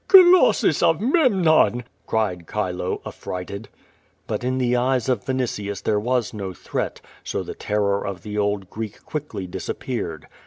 "Colossus 0.07 0.81
of 0.81 0.99
Memnon!" 0.99 1.83
cried 2.07 2.47
Chilo, 2.51 3.01
affrighted. 3.05 3.69
But 4.25 4.43
in 4.43 4.57
the 4.57 4.75
eyes 4.75 5.07
of 5.07 5.23
Yinitius 5.25 5.83
there 5.83 5.99
was 5.99 6.33
no 6.33 6.53
threat, 6.53 7.01
so 7.23 7.43
the 7.43 7.53
ter 7.53 7.77
ror 7.77 8.07
of 8.09 8.21
t'he 8.23 8.35
old 8.35 8.67
Greek 8.71 9.05
quickly 9.05 9.45
disappeared. 9.45 10.25